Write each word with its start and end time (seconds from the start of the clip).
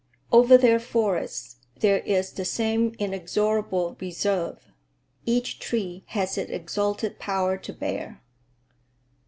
Over 0.31 0.57
their 0.57 0.79
forests 0.79 1.57
there 1.77 1.99
is 1.99 2.31
the 2.31 2.43
same 2.43 2.95
inexorable 2.97 3.95
reserve. 3.99 4.65
Each 5.27 5.59
tree 5.59 6.05
has 6.07 6.39
its 6.39 6.49
exalted 6.49 7.19
power 7.19 7.55
to 7.57 7.71
bear. 7.71 8.23